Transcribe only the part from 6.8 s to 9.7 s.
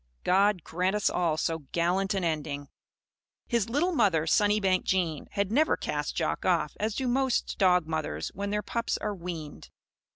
do most dog mothers when their pups are weaned.